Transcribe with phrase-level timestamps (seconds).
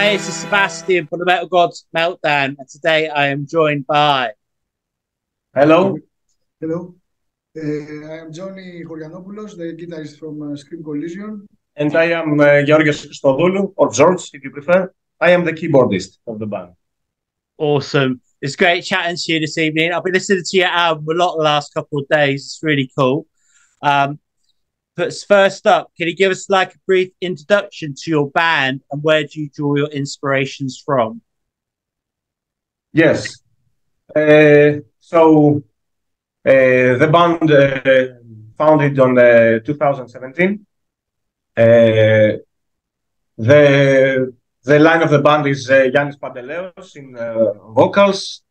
[0.00, 4.32] Hey, this is Sebastian from the Metal Gods Meltdown, and today I am joined by.
[5.54, 5.98] Hello.
[6.58, 6.94] Hello.
[7.54, 7.60] Uh,
[8.10, 11.46] I am Johnny Horianopoulos, the guitarist from uh, Scream Collision.
[11.76, 14.90] And I am uh, Georgios Christodoulou, or George, if you prefer.
[15.20, 16.70] I am the keyboardist of the band.
[17.58, 18.22] Awesome.
[18.40, 19.92] It's great chatting to you this evening.
[19.92, 22.46] I've been listening to your album a lot the last couple of days.
[22.46, 23.26] It's really cool.
[23.82, 24.18] Um,
[25.00, 29.02] but first up, can you give us like a brief introduction to your band and
[29.02, 31.22] where do you draw your inspirations from?
[32.92, 33.40] Yes.
[34.14, 35.62] Uh, so
[36.44, 38.08] uh, the band uh,
[38.58, 40.66] founded on uh, 2017.
[41.56, 41.62] Uh,
[43.38, 47.16] the the line of the band is uh, Yannis Panteleos in
[47.74, 48.42] vocals.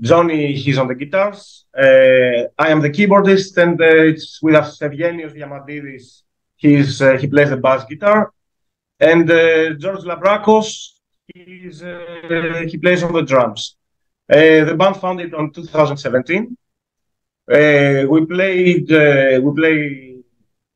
[0.00, 1.64] Johnny, he's on the guitars.
[1.76, 6.22] Uh, I am the keyboardist, and uh, it's with us Evgenios Diamandidis.
[6.56, 8.30] He's uh, he plays the bass guitar,
[9.00, 10.92] and uh, George Labrakos.
[11.34, 13.76] He's uh, he plays on the drums.
[14.30, 16.56] Uh, the band founded on 2017.
[17.48, 20.16] we played we play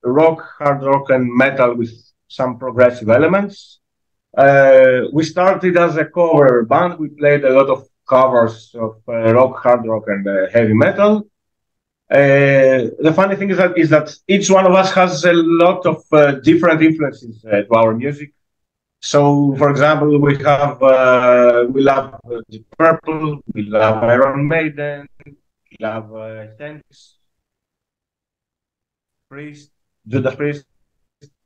[0.02, 1.92] rock, hard rock, and metal with
[2.26, 3.80] some progressive elements.
[5.12, 6.98] We started as a cover band.
[6.98, 11.12] We played a lot of covers of uh, rock, hard rock, and uh, heavy metal.
[12.10, 15.80] Uh, the funny thing is that is that each one of us has a lot
[15.92, 18.30] of uh, different influences uh, to our music.
[19.12, 20.76] So, for example, we have
[21.74, 22.18] we love
[22.50, 27.16] Deep Purple, we love Iron Maiden, we love uh, Hendrix,
[29.30, 29.70] Priest,
[30.06, 30.64] Judas Priest,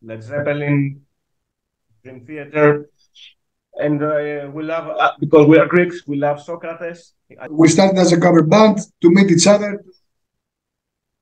[0.03, 1.03] Led Zeppelin,
[2.03, 2.89] Dream Theater.
[3.77, 7.13] And uh, we love, uh, because we are Greeks, we love Socrates.
[7.51, 9.85] We started as a cover band to meet each other,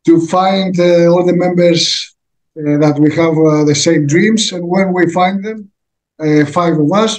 [0.04, 2.14] to find uh, all the members
[2.58, 4.52] uh, that we have uh, the same dreams.
[4.52, 5.70] And when we find them,
[6.20, 7.18] uh, five of us,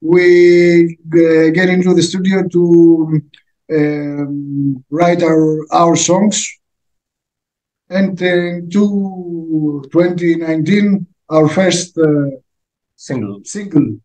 [0.00, 3.22] we get into the studio to
[3.72, 6.44] um, write our, our songs.
[7.88, 11.96] And in 2019, our first
[12.96, 13.44] single.
[13.44, 14.00] Single.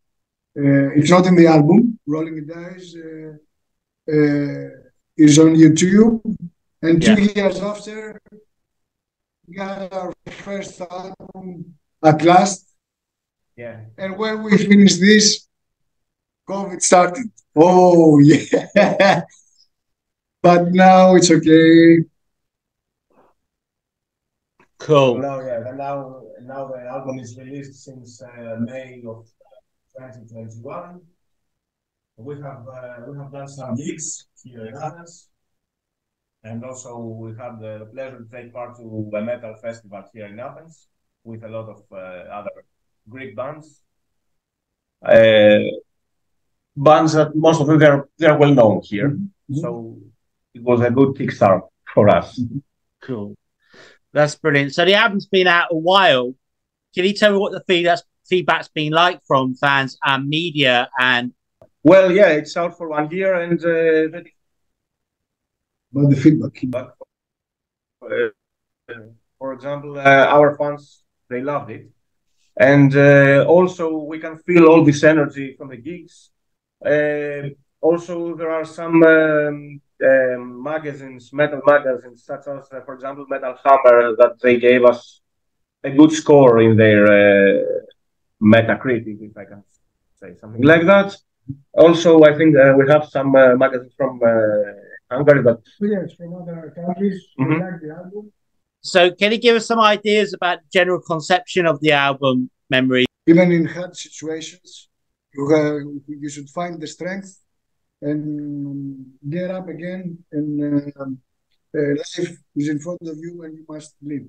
[0.57, 1.97] Uh, it's not in the album.
[2.05, 4.69] Rolling the Dice uh, uh,
[5.15, 6.21] is on YouTube,
[6.81, 7.31] and two yeah.
[7.35, 8.19] years after,
[9.47, 11.73] we got our first album
[12.03, 12.67] at last.
[13.55, 13.81] Yeah.
[13.97, 15.47] And when we finished this,
[16.49, 17.31] COVID started.
[17.55, 19.21] Oh yeah.
[20.41, 22.03] but now it's okay.
[24.79, 25.19] Cool.
[25.19, 29.27] Now, yeah, now now the album is released since uh, May of
[29.97, 31.01] 2021.
[32.17, 35.29] We have uh, we have done some gigs here in Athens,
[36.43, 40.39] and also we have the pleasure to take part to a metal festival here in
[40.39, 40.87] Athens
[41.23, 42.65] with a lot of uh, other
[43.09, 43.81] Greek bands.
[45.03, 45.59] Uh,
[46.75, 49.55] bands that most of them they're they're well known here, mm-hmm.
[49.55, 49.97] so
[50.53, 51.61] it was a good kickstart
[51.93, 52.39] for us.
[53.01, 53.35] Cool.
[54.13, 54.73] That's brilliant.
[54.73, 56.35] So the album's been out a while.
[56.93, 60.89] Can you tell me what the feedback's, feedback's been like from fans and media?
[60.97, 61.33] And
[61.83, 64.21] well, yeah, it's out for one year, and uh,
[65.93, 66.53] but the feedback.
[66.59, 66.89] feedback
[68.01, 68.29] uh,
[69.39, 71.85] for example, uh, our fans they loved it,
[72.71, 76.15] and uh, also we can feel all this energy from the gigs.
[76.93, 77.43] Uh,
[77.89, 78.97] also, there are some.
[79.03, 84.83] Um, um, magazines, metal magazines, such as, uh, for example, Metal Hammer, that they gave
[84.83, 85.21] us
[85.83, 87.61] a good score in their uh,
[88.41, 89.63] Metacritic, if I can
[90.19, 91.15] say something like that.
[91.73, 94.29] Also, I think uh, we have some uh, magazines from uh,
[95.11, 97.21] Hungary, but yes, from other countries.
[97.39, 97.61] Mm-hmm.
[97.61, 98.31] Like the album.
[98.81, 103.05] So, can you give us some ideas about general conception of the album, Memory?
[103.27, 104.89] Even in hard situations,
[105.33, 107.39] you, you should find the strength
[108.01, 111.03] and get up again and uh,
[111.77, 114.27] uh, life is in front of you and you must live.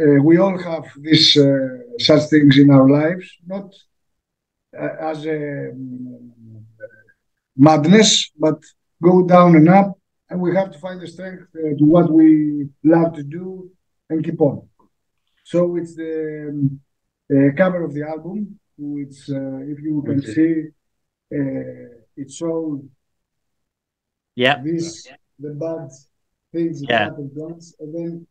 [0.00, 3.74] Uh, we all have these uh, such things in our lives, not
[4.78, 6.64] uh, as a um,
[7.56, 8.62] madness, but
[9.02, 9.98] go down and up,
[10.30, 13.68] and we have to find the strength uh, to what we love to do
[14.08, 14.68] and keep on.
[15.44, 20.68] So it's the um, cover of the album, which, if you can see,
[21.30, 22.88] it showed
[24.36, 24.62] yeah.
[24.62, 25.08] this
[25.40, 25.90] the bad
[26.52, 28.26] things that happened once and then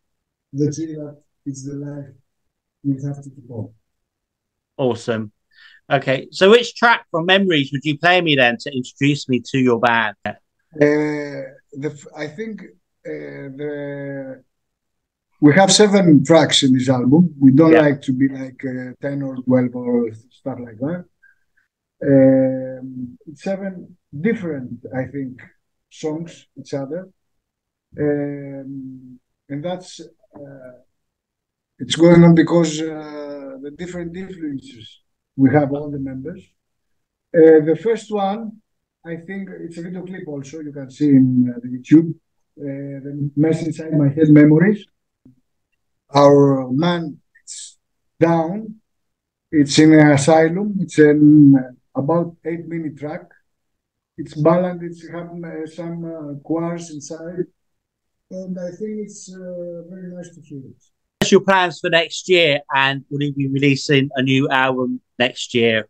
[0.54, 2.14] the thing that it's the life
[2.84, 3.74] we have to keep on.
[4.78, 5.32] Awesome.
[5.90, 9.58] Okay, so which track from Memories would you play me then to introduce me to
[9.58, 10.16] your band?
[10.26, 10.36] Uh,
[11.84, 12.62] the I think
[13.12, 14.44] uh, the
[15.40, 17.34] we have seven tracks in this album.
[17.40, 17.88] We don't yeah.
[17.88, 21.06] like to be like uh, ten or twelve or stuff like that.
[22.04, 25.42] um, seven different, I think,
[25.90, 27.10] songs each other,
[28.00, 30.02] um, and that's
[30.36, 30.72] uh,
[31.80, 35.02] it's going on because uh, the different influences
[35.36, 36.42] we have all the members.
[37.36, 38.60] Uh, the first one,
[39.06, 42.10] I think it's a video clip also you can see in uh, the YouTube.
[42.60, 44.84] Uh, the mess inside my head memories.
[46.16, 47.78] Our man, it's
[48.20, 48.76] down.
[49.52, 50.78] It's in an asylum.
[50.80, 53.26] It's an about eight minute track.
[54.18, 54.84] It's balanced.
[54.84, 57.46] It's have uh, some uh, choirs inside,
[58.32, 60.82] and I think it's uh, very nice to hear it.
[61.26, 65.90] Your plans for next year, and will you be releasing a new album next year?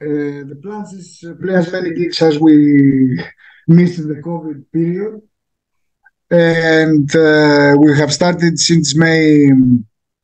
[0.00, 3.20] Uh, the plans is uh, play as many gigs as we
[3.68, 5.20] missed the COVID period,
[6.30, 9.50] and uh, we have started since May.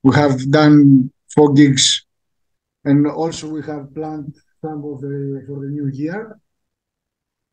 [0.03, 2.07] We have done four gigs,
[2.85, 6.39] and also we have planned some of the for the new year.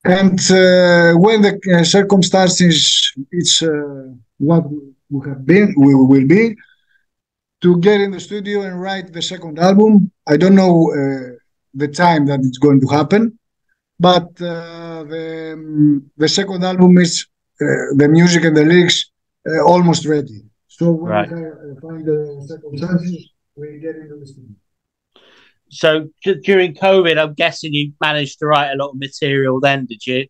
[0.06, 4.64] And uh, when the uh, circumstances, it's uh, what
[5.09, 6.56] we have been, we will be,
[7.62, 10.12] to get in the studio and write the second album.
[10.27, 11.38] I don't know uh,
[11.74, 13.39] the time that it's going to happen,
[14.00, 17.25] but uh, the um, the second album is
[17.62, 17.65] uh,
[17.95, 19.12] the music and the lyrics
[19.65, 20.44] almost ready.
[20.68, 21.31] So when right.
[21.31, 24.56] we find the circumstances, we get into the studio.
[25.69, 29.86] So d- during COVID, I'm guessing you managed to write a lot of material then,
[29.86, 30.27] did you?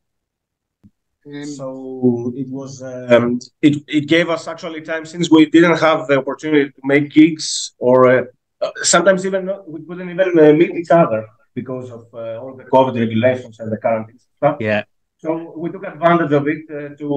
[1.45, 6.17] So it was um, it, it gave us actually time since we didn't have the
[6.17, 8.23] opportunity to make gigs or uh,
[8.61, 12.53] uh sometimes even not, we couldn't even uh, meet each other because of uh, all
[12.55, 14.57] the COVID regulations and the quarantine stuff.
[14.59, 14.83] Yeah.
[15.17, 17.07] So we took advantage of it uh, to,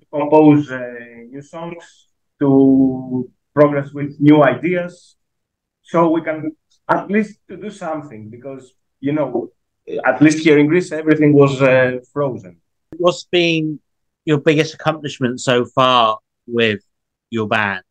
[0.00, 0.80] to, compose uh,
[1.32, 1.84] new songs,
[2.40, 5.16] to progress with new ideas,
[5.82, 6.56] so we can
[6.88, 9.28] at least to do something because you know
[10.04, 12.54] at least here in Greece everything was uh, frozen.
[12.98, 13.80] What's been
[14.24, 16.80] your biggest accomplishment so far with
[17.30, 17.82] your band?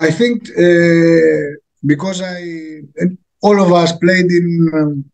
[0.00, 2.82] I think uh, because I
[3.42, 5.04] all of us played in um,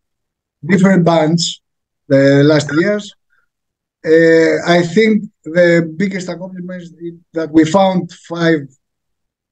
[0.67, 1.61] different bands
[2.09, 3.15] the last years.
[4.05, 8.61] Uh, I think the biggest accomplishment is that we found five,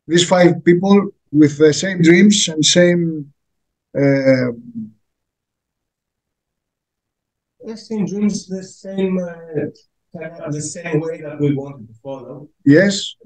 [0.07, 3.33] these five people with the same dreams and same
[3.99, 4.53] uh,
[7.75, 12.49] same dreams, the same uh, the same way that we wanted to follow.
[12.65, 13.17] Yes.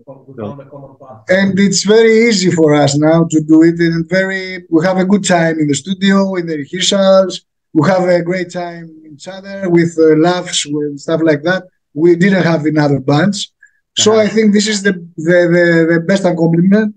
[1.29, 3.79] And it's very easy for us now to do it.
[3.79, 7.43] And very, we have a good time in the studio, in the rehearsals.
[7.73, 11.65] We have a great time each other with uh, laughs and stuff like that.
[11.95, 13.53] We didn't have in other bands.
[13.97, 14.23] So uh-huh.
[14.23, 16.95] I think this is the the, the, the best accomplishment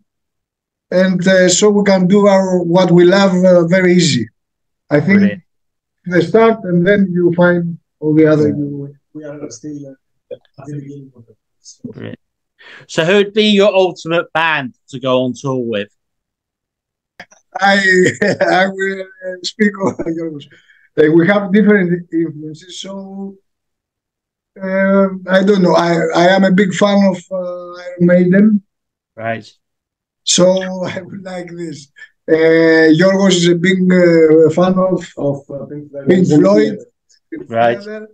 [0.94, 4.30] and uh, so we can do our what we love uh, very easy.
[4.90, 5.44] I think Brilliant.
[6.06, 8.50] The start, and then you find all the other.
[8.50, 8.88] Yeah.
[9.14, 11.38] we are still uh, at the beginning of it.
[11.60, 12.14] So.
[12.88, 15.90] so, who would be your ultimate band to go on tour with?
[17.60, 17.78] I
[18.42, 20.48] I will uh, speak on yours.
[20.96, 23.36] We have different influences, so
[24.62, 25.76] uh, I don't know.
[25.76, 28.64] I I am a big fan of uh, Iron Maiden.
[29.16, 29.50] Right.
[30.24, 31.92] So I would like this.
[32.30, 35.66] Uh, Yorgos is a big uh, fan of, of uh,
[36.08, 36.78] Pink Floyd.
[37.50, 37.78] Right.
[37.86, 38.06] Uh,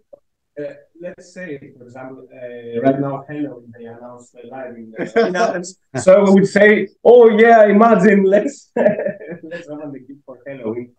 [1.00, 5.78] let's say, for example, uh, right now, Hello, they announced the live in, uh, Athens.
[5.98, 10.96] so we would say, oh yeah, imagine, let's let's have the gift for Halloween,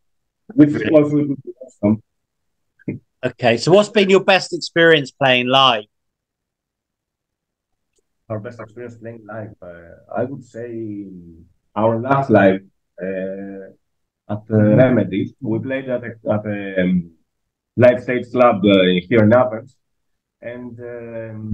[0.54, 2.02] which also would be awesome.
[3.24, 5.84] Okay, so what's been your best experience playing live?
[8.30, 9.52] our best experience playing live?
[9.60, 11.08] Uh, I would say
[11.74, 12.60] our last live
[14.32, 15.34] at the Remedy.
[15.40, 17.10] We played at a, at a um,
[17.76, 19.76] live stage club uh, here in Athens,
[20.40, 21.52] and um,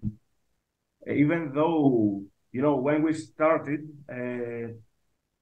[1.07, 2.23] even though
[2.53, 3.81] you know when we started.
[4.11, 4.75] Uh,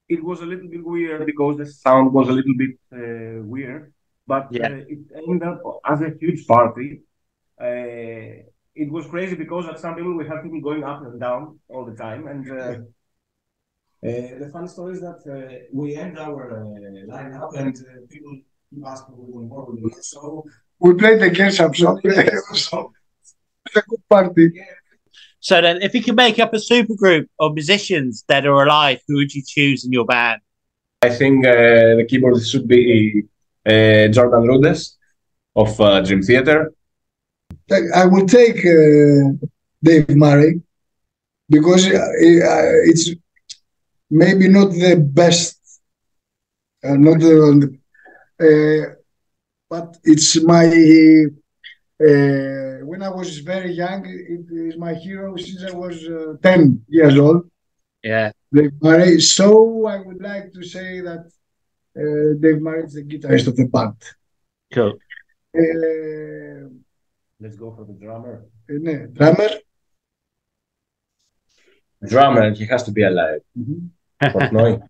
[0.07, 3.91] it was a little bit weird because the sound was a little bit uh, weird,
[4.27, 4.67] but yeah.
[4.67, 7.01] Uh, it ended up as a huge party
[8.75, 11.85] it was crazy because at some people we had people going up and down all
[11.85, 12.27] the time.
[12.27, 12.77] And uh, uh,
[14.05, 18.37] the fun story is that uh, we end our uh, lineup and uh, people
[18.71, 20.05] keep asking we more with it.
[20.05, 20.45] So
[20.79, 22.01] we played the Gersham song.
[22.55, 22.93] so
[23.67, 24.53] it's a good party.
[25.41, 29.01] So then, if you could make up a super group of musicians that are alive,
[29.09, 30.41] who would you choose in your band?
[31.03, 33.25] I think uh, the keyboard should be
[33.67, 34.97] Jordan Rudess
[35.57, 36.73] of Dream Theater.
[37.71, 39.33] I would take uh,
[39.83, 40.61] Dave Murray
[41.49, 42.01] because uh,
[42.91, 43.11] it's
[44.14, 45.60] maybe not the best,
[46.84, 47.78] uh, not the,
[48.42, 48.96] Uh,
[49.70, 50.66] but it's my
[52.02, 56.86] uh, when I was very young, it is my hero since I was uh, 10
[56.88, 57.50] years old.
[58.02, 58.32] Yeah.
[58.54, 59.20] Dave Murray.
[59.20, 61.26] So I would like to say that
[61.98, 64.02] uh, Dave Murray is the guitarist of the band.
[64.74, 64.94] Cool.
[65.58, 66.70] Uh,
[67.42, 68.46] Let's go for the drummer.
[68.70, 69.50] ναι, drummer.
[72.02, 73.42] Drummer, he has to be alive.
[74.23, 74.83] Portnoy.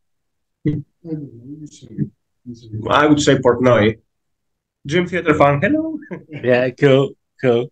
[2.90, 3.98] I would say Portnoy.
[4.86, 5.98] Dream Theater fan, hello.
[6.28, 7.10] Yeah, cool.
[7.40, 7.70] Cool.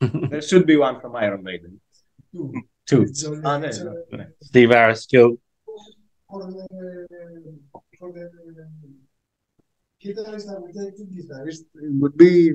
[0.00, 1.80] There should be one from Iron Maiden.
[2.86, 3.02] Two.
[3.02, 3.94] It's only- Ah, no, it's, no.
[4.42, 5.36] Steve Harris, cool.
[6.28, 6.66] for the
[7.98, 8.24] for the
[10.02, 11.66] guitarist, I would take two guitarists.
[11.76, 12.54] It would be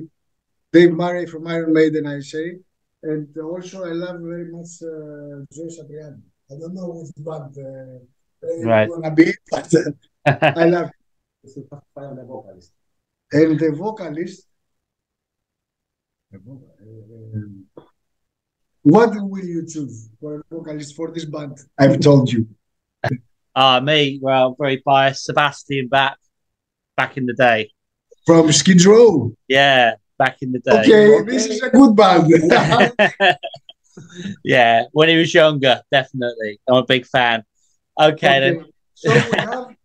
[0.72, 2.58] Dave Murray from Iron Maiden, I say,
[3.02, 6.20] and also I love very much uh, Joe Satriani.
[6.50, 8.88] I don't know which band uh, uh, Right.
[8.88, 10.90] gonna be, but uh, I love.
[11.44, 12.72] The vocalist.
[13.32, 14.46] And the vocalist.
[16.30, 16.74] the vocal-
[17.76, 17.82] uh,
[18.82, 21.58] what will you choose for a vocalist for this band?
[21.78, 22.48] I've told you.
[23.54, 24.18] Ah, me.
[24.22, 25.24] Well, very biased.
[25.24, 26.16] Sebastian Bach,
[26.96, 27.70] back in the day.
[28.26, 29.32] From Skid Row.
[29.46, 30.80] Yeah, back in the day.
[30.80, 32.30] Okay, this is a good band.
[34.44, 36.60] yeah, when he was younger, definitely.
[36.68, 37.44] I'm a big fan.
[38.00, 39.68] Okay, then So we have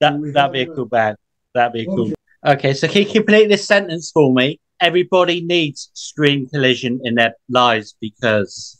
[0.00, 1.16] that we that'd be a have, cool band.
[1.54, 2.06] That'd be cool.
[2.06, 2.14] Okay.
[2.46, 4.60] Okay, so can you complete this sentence for me?
[4.80, 8.78] Everybody needs Scream Collision in their lives because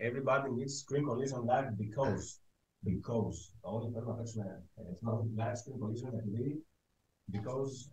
[0.00, 2.38] Everybody needs Scream Collision Live because,
[2.84, 6.58] because, all the only person that it's not live Scream Collision that we need,
[7.30, 7.88] because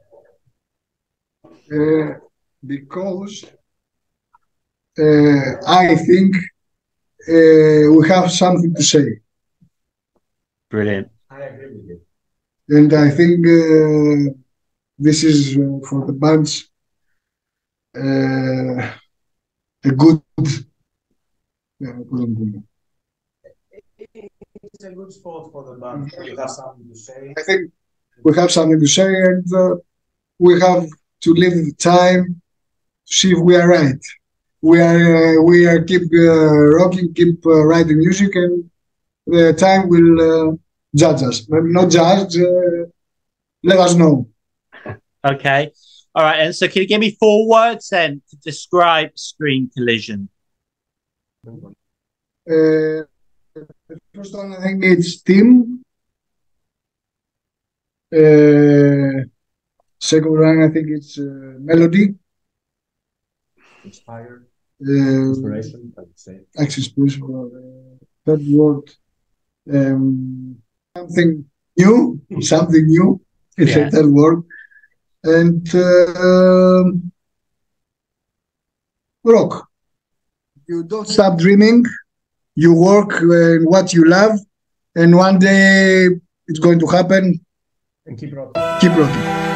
[1.73, 2.13] uh,
[2.65, 3.45] because
[4.99, 6.35] uh, I think
[7.29, 9.19] uh, we have something to say,
[10.69, 11.09] brilliant.
[11.29, 12.01] I agree with you.
[12.77, 14.33] and I think uh,
[14.97, 16.69] this is uh, for the bands
[17.95, 18.91] uh,
[19.85, 20.31] a good.
[21.79, 22.63] Yeah, good-
[24.81, 26.11] It's a good spot for the band.
[26.25, 27.35] You have something to say.
[27.37, 27.71] I think
[28.23, 29.75] we have something to say, and uh,
[30.39, 30.87] we have
[31.21, 32.41] to live the time
[33.05, 34.03] to see if we are right.
[34.63, 38.71] We are uh, we are keep uh, rocking, keep uh, writing music, and
[39.27, 40.55] the time will uh,
[40.95, 41.41] judge us.
[41.41, 42.37] But not judge.
[42.37, 42.89] Uh,
[43.63, 44.27] let us know.
[45.23, 45.69] Okay.
[46.15, 50.29] All right, and so can you give me four words then to describe Scream Collision?
[52.49, 53.05] Uh,
[53.55, 55.81] the first one, I think it's team.
[58.13, 59.23] Uh,
[59.99, 62.15] second one, I think it's uh, melody.
[63.83, 64.45] Inspired,
[64.81, 66.35] Uh, inspiration, I would say.
[66.57, 67.51] access principle.
[67.53, 68.85] Uh, third word,
[69.73, 70.57] um,
[70.97, 71.45] something
[71.77, 73.21] new, something new.
[73.57, 73.87] It's Yeah.
[73.87, 74.39] a third word,
[75.23, 77.11] and um
[79.23, 79.53] rock.
[80.67, 81.83] You don't stop dreaming.
[82.55, 84.39] You work uh, in what you love,
[84.95, 86.07] and one day
[86.47, 87.39] it's going to happen.
[88.05, 88.61] And keep rocking.
[88.81, 89.50] Keep rocking.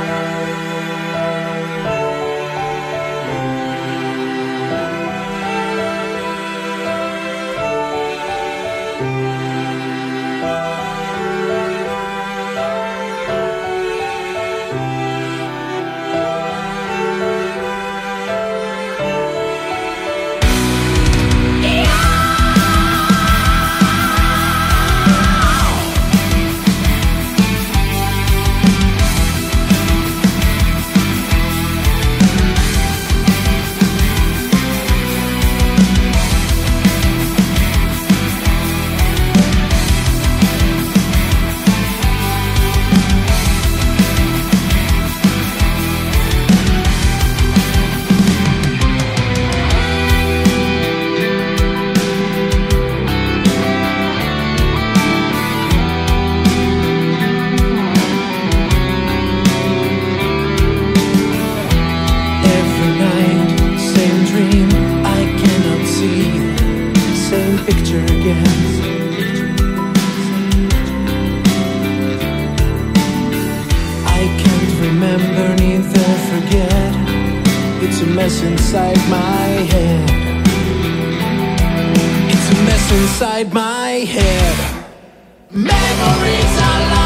[85.55, 87.04] Memories are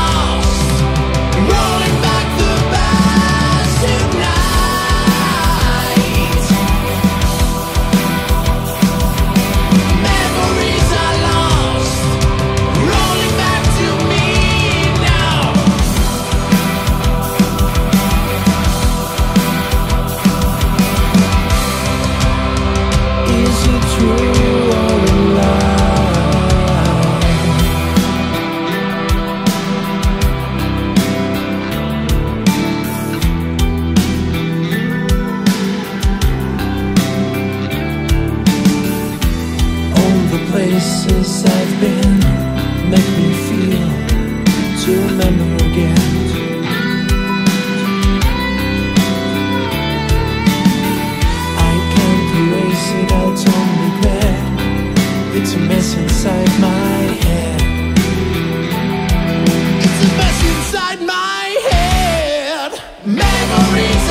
[63.50, 64.09] memories.